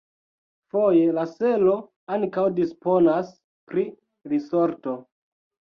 Foje 0.71 1.03
la 1.17 1.25
selo 1.33 1.75
ankaŭ 2.17 2.47
disponas 2.63 3.31
pri 3.71 3.89
risorto. 4.35 4.99